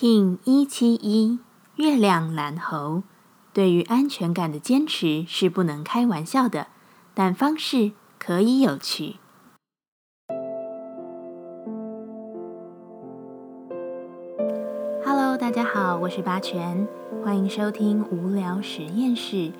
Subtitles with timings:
[0.00, 1.40] King 一七一
[1.74, 3.02] 月亮蓝猴，
[3.52, 6.68] 对于安全感的坚持是不能开玩笑的，
[7.14, 9.16] 但方式可以有趣。
[15.04, 16.86] Hello，大家好，我是八全，
[17.24, 19.50] 欢迎收听无聊实验室，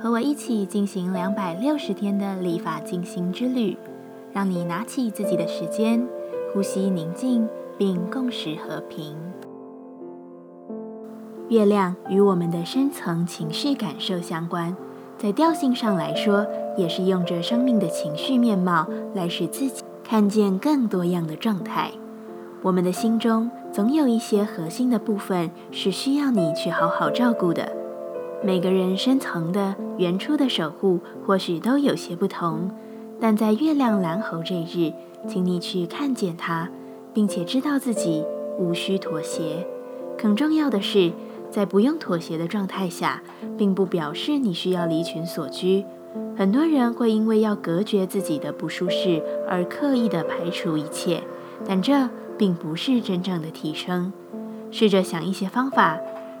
[0.00, 3.76] 和我一起进行两百六十天的立法进行之旅，
[4.32, 6.08] 让你拿起自己的时间，
[6.54, 7.46] 呼吸宁静，
[7.76, 9.14] 并共识和平。
[11.52, 14.74] 月亮与我们的深层情绪感受相关，
[15.18, 16.46] 在调性上来说，
[16.78, 21.90] 也是用着生命的情绪面貌来使自己看见更多样的状态。
[22.62, 27.70] 我们的心中总有一些核心的部分是需要你去好好照顾的。
[28.42, 32.70] 每个人深层的、原初的守护或许都有些不同，
[33.20, 34.94] 但在月亮蓝猴这日，
[35.28, 36.70] 请你去看见它，
[37.12, 38.24] 并且知道自己
[38.58, 39.66] 无需妥协。
[40.16, 41.12] 更重要的是。
[41.52, 43.22] 在不用妥协的状态下，
[43.58, 45.84] 并不表示你需要离群所居。
[46.34, 51.22] 很多人会因为要隔绝自己的不舒适而刻意的排除一切，
[51.68, 54.12] 但这并不是真正的提升。
[54.70, 55.98] 试着想一些方法，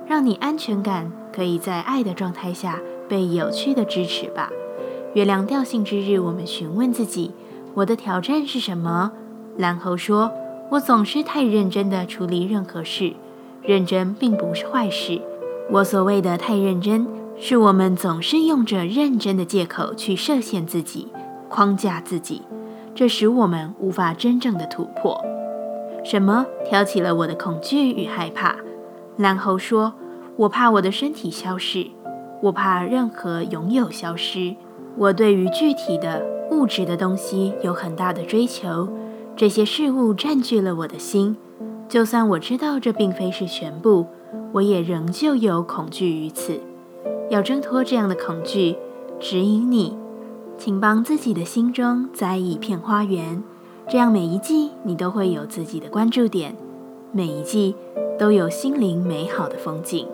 [0.08, 4.50] 让你安全感可以在爱的状态下被有趣的支持吧。
[5.12, 7.32] 月亮调性之日，我们询问自己：
[7.74, 9.12] 我的挑战是什么？
[9.58, 10.32] 蓝猴说：
[10.70, 13.12] 我总是太认真的处理任何事。
[13.62, 15.20] 认真并不是坏事。
[15.70, 21.08] 我所谓的太认真，是我们总是用着认真的借口去设限自己、
[21.48, 22.42] 框架自己，
[22.94, 25.18] 这使我们无法真正的突破。
[26.04, 28.56] 什么挑起了我的恐惧与害怕？
[29.16, 29.94] 然后说
[30.36, 31.86] ：“我怕我的身体消失，
[32.42, 34.56] 我怕任何拥有消失。
[34.96, 38.88] 我对于具体的物质的东西有很大的追求，
[39.36, 41.36] 这些事物占据了我的心。”
[41.92, 44.06] 就算我知道这并非是全部，
[44.52, 46.58] 我也仍旧有恐惧于此。
[47.28, 48.76] 要挣脱这样的恐惧，
[49.20, 49.94] 指引你，
[50.56, 53.42] 请帮自己的心中栽一片花园，
[53.90, 56.56] 这样每一季你都会有自己的关注点，
[57.12, 57.74] 每一季
[58.18, 60.08] 都有心灵美好的风景。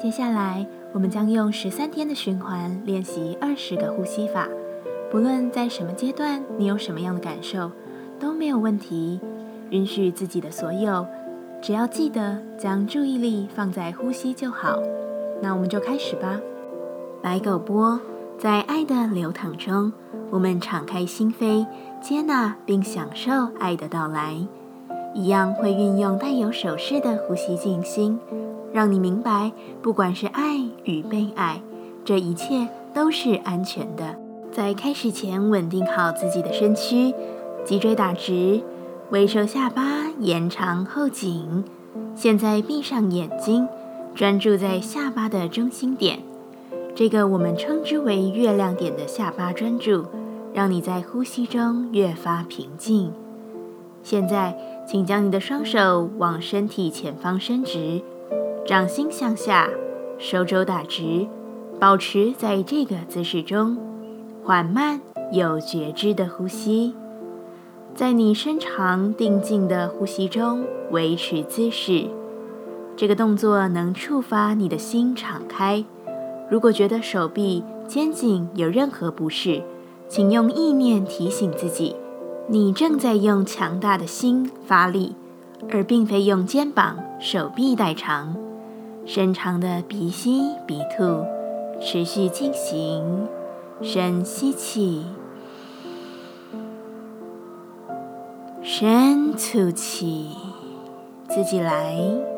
[0.00, 4.48] 接下来，我们将用十三天的循环练习二十个呼吸法。
[5.10, 7.70] 不论在什么阶段，你有什么样的感受，
[8.20, 9.18] 都没有问题。
[9.70, 11.06] 允许自己的所有，
[11.62, 14.78] 只要记得将注意力放在呼吸就好。
[15.40, 16.40] 那我们就开始吧。
[17.22, 17.98] 白狗波，
[18.38, 19.92] 在爱的流淌中，
[20.30, 21.66] 我们敞开心扉，
[22.02, 24.36] 接纳并享受爱的到来。
[25.14, 28.18] 一样会运用带有手势的呼吸静心，
[28.72, 31.62] 让你明白，不管是爱与被爱，
[32.04, 34.27] 这一切都是安全的。
[34.58, 37.14] 在开始前，稳定好自己的身躯，
[37.64, 38.60] 脊椎打直，
[39.10, 41.62] 微收下巴，延长后颈。
[42.16, 43.68] 现在闭上眼睛，
[44.16, 46.18] 专注在下巴的中心点，
[46.92, 50.06] 这个我们称之为月亮点的下巴专注，
[50.52, 53.12] 让你在呼吸中越发平静。
[54.02, 58.02] 现在，请将你的双手往身体前方伸直，
[58.66, 59.68] 掌心向下，
[60.18, 61.28] 手肘打直，
[61.78, 63.78] 保持在这个姿势中。
[64.48, 64.98] 缓慢
[65.30, 66.94] 有觉知的呼吸，
[67.94, 72.06] 在你深长定静的呼吸中维持姿势。
[72.96, 75.84] 这个动作能触发你的心敞开。
[76.48, 79.62] 如果觉得手臂、肩颈有任何不适，
[80.08, 81.94] 请用意念提醒自己，
[82.46, 85.14] 你正在用强大的心发力，
[85.70, 88.34] 而并非用肩膀、手臂代偿。
[89.04, 91.22] 深长的鼻吸鼻吐，
[91.82, 93.28] 持续进行。
[93.80, 95.04] 深吸气，
[98.60, 100.30] 深吐气，
[101.28, 102.37] 自己来。